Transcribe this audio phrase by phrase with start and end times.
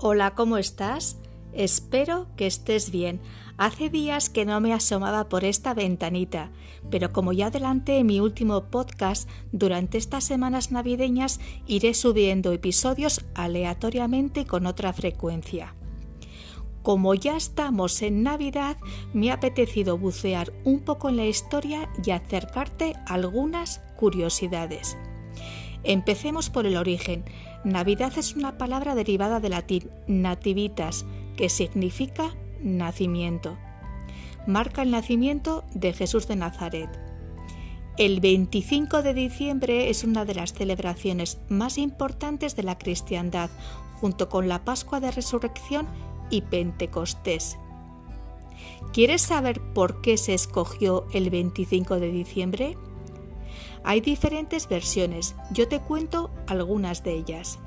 [0.00, 1.16] Hola, ¿cómo estás?
[1.52, 3.20] Espero que estés bien.
[3.56, 6.52] Hace días que no me asomaba por esta ventanita,
[6.88, 13.26] pero como ya adelanté en mi último podcast, durante estas semanas navideñas iré subiendo episodios
[13.34, 15.74] aleatoriamente y con otra frecuencia.
[16.84, 18.76] Como ya estamos en Navidad,
[19.12, 24.96] me ha apetecido bucear un poco en la historia y acercarte algunas curiosidades.
[25.84, 27.24] Empecemos por el origen.
[27.64, 31.04] Navidad es una palabra derivada del latín nativitas,
[31.36, 33.56] que significa nacimiento.
[34.46, 36.88] Marca el nacimiento de Jesús de Nazaret.
[37.96, 43.50] El 25 de diciembre es una de las celebraciones más importantes de la cristiandad,
[44.00, 45.86] junto con la Pascua de Resurrección
[46.30, 47.58] y Pentecostés.
[48.92, 52.76] ¿Quieres saber por qué se escogió el 25 de diciembre?
[53.84, 57.58] Hay diferentes versiones, yo te cuento algunas de ellas.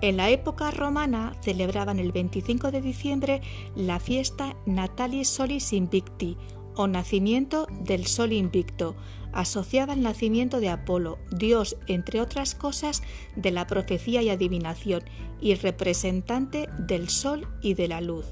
[0.00, 3.40] En la época romana celebraban el 25 de diciembre
[3.74, 6.36] la fiesta Natalis Solis Invicti
[6.76, 8.96] o nacimiento del Sol Invicto,
[9.32, 13.02] asociada al nacimiento de Apolo, dios, entre otras cosas,
[13.36, 15.04] de la profecía y adivinación,
[15.40, 18.26] y representante del Sol y de la luz.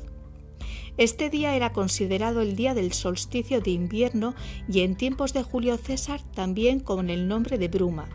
[0.99, 4.35] Este día era considerado el día del solsticio de invierno
[4.69, 8.09] y en tiempos de Julio César también con el nombre de Bruma.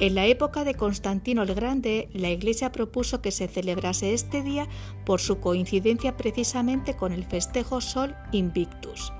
[0.00, 4.66] En la época de Constantino el Grande, la Iglesia propuso que se celebrase este día
[5.04, 9.12] por su coincidencia precisamente con el festejo Sol Invictus.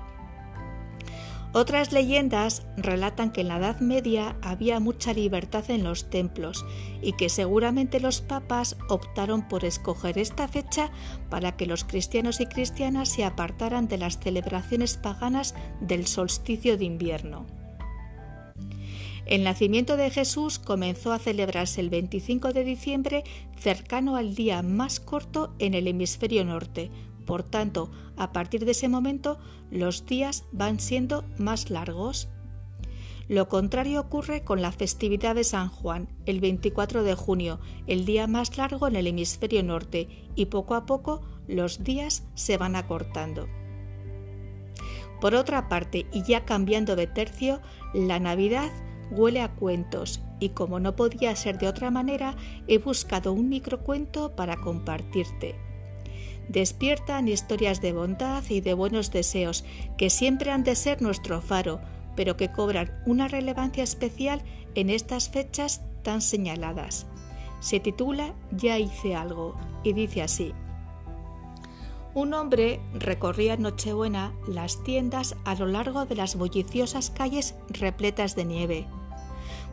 [1.53, 6.65] Otras leyendas relatan que en la Edad Media había mucha libertad en los templos
[7.01, 10.91] y que seguramente los papas optaron por escoger esta fecha
[11.29, 16.85] para que los cristianos y cristianas se apartaran de las celebraciones paganas del solsticio de
[16.85, 17.45] invierno.
[19.25, 23.23] El nacimiento de Jesús comenzó a celebrarse el 25 de diciembre
[23.57, 26.91] cercano al día más corto en el hemisferio norte,
[27.25, 29.39] por tanto, a partir de ese momento
[29.69, 32.29] los días van siendo más largos.
[33.27, 38.27] Lo contrario ocurre con la festividad de San Juan, el 24 de junio, el día
[38.27, 43.47] más largo en el hemisferio norte, y poco a poco los días se van acortando.
[45.21, 47.61] Por otra parte, y ya cambiando de tercio,
[47.93, 48.71] la Navidad
[49.11, 52.35] huele a cuentos y como no podía ser de otra manera,
[52.67, 55.70] he buscado un microcuento para compartirte
[56.51, 59.63] despiertan historias de bondad y de buenos deseos
[59.97, 61.79] que siempre han de ser nuestro faro,
[62.15, 64.41] pero que cobran una relevancia especial
[64.75, 67.07] en estas fechas tan señaladas.
[67.61, 70.53] Se titula Ya hice algo y dice así.
[72.13, 78.35] Un hombre recorría en Nochebuena las tiendas a lo largo de las bulliciosas calles repletas
[78.35, 78.87] de nieve.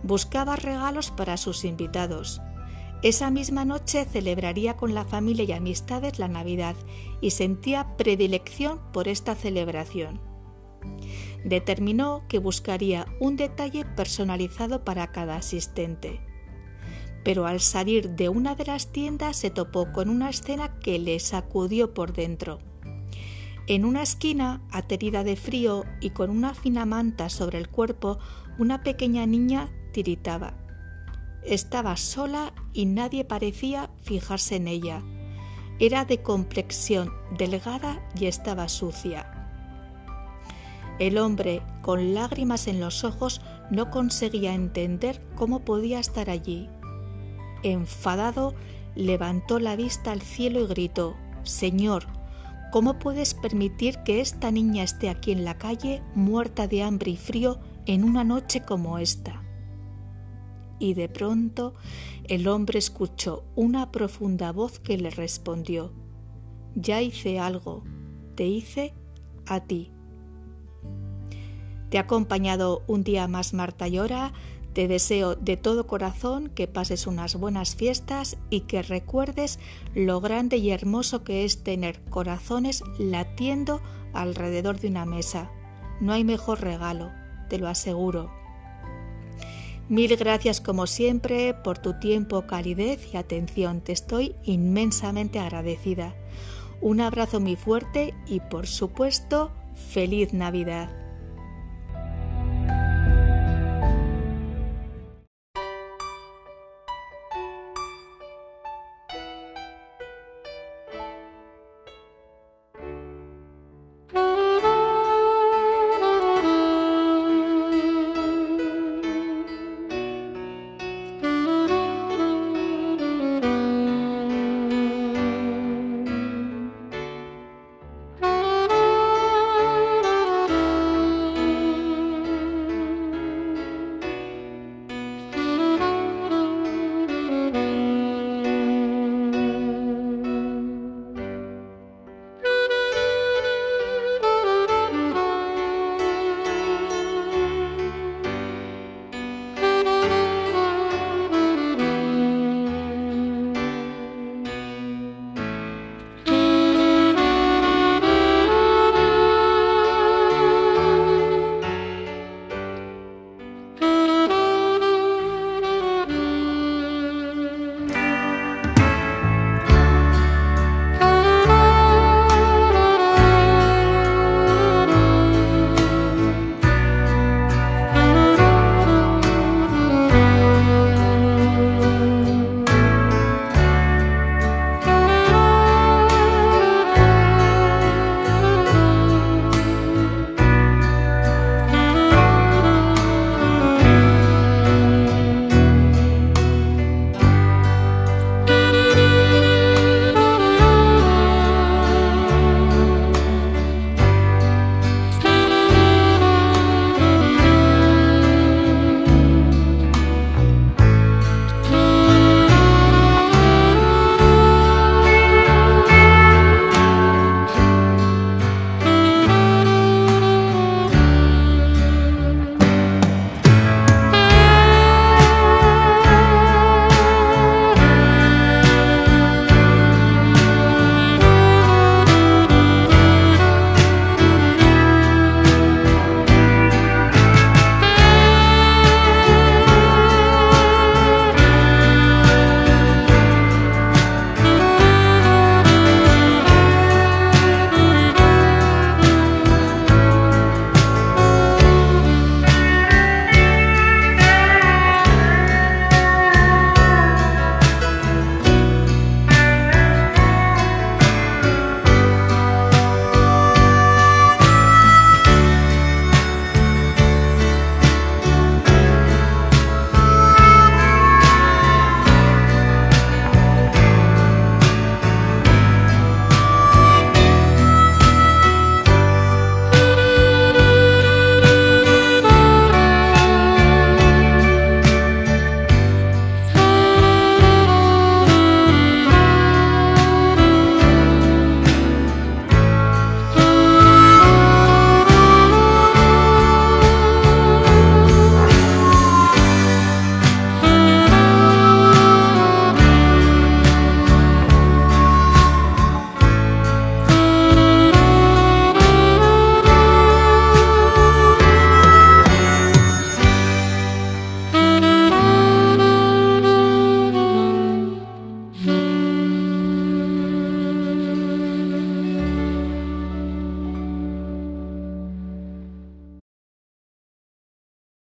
[0.04, 2.40] Buscaba regalos para sus invitados.
[3.02, 6.74] Esa misma noche celebraría con la familia y amistades la Navidad
[7.20, 10.20] y sentía predilección por esta celebración.
[11.44, 16.20] Determinó que buscaría un detalle personalizado para cada asistente.
[17.22, 21.20] Pero al salir de una de las tiendas se topó con una escena que le
[21.20, 22.58] sacudió por dentro.
[23.68, 28.18] En una esquina, aterida de frío y con una fina manta sobre el cuerpo,
[28.58, 30.67] una pequeña niña tiritaba.
[31.44, 35.02] Estaba sola y nadie parecía fijarse en ella.
[35.78, 39.38] Era de complexión delgada y estaba sucia.
[40.98, 43.40] El hombre, con lágrimas en los ojos,
[43.70, 46.68] no conseguía entender cómo podía estar allí.
[47.62, 48.54] Enfadado,
[48.96, 52.06] levantó la vista al cielo y gritó Señor,
[52.72, 57.16] ¿cómo puedes permitir que esta niña esté aquí en la calle, muerta de hambre y
[57.16, 59.47] frío, en una noche como esta?
[60.78, 61.74] Y de pronto
[62.24, 65.92] el hombre escuchó una profunda voz que le respondió,
[66.74, 67.84] Ya hice algo,
[68.34, 68.94] te hice
[69.46, 69.90] a ti.
[71.90, 74.32] Te ha acompañado un día más Marta Llora,
[74.74, 79.58] te deseo de todo corazón que pases unas buenas fiestas y que recuerdes
[79.94, 83.80] lo grande y hermoso que es tener corazones latiendo
[84.12, 85.50] alrededor de una mesa.
[86.00, 87.10] No hay mejor regalo,
[87.48, 88.37] te lo aseguro.
[89.88, 93.80] Mil gracias como siempre por tu tiempo, calidez y atención.
[93.80, 96.14] Te estoy inmensamente agradecida.
[96.82, 99.50] Un abrazo muy fuerte y por supuesto,
[99.90, 101.07] feliz Navidad.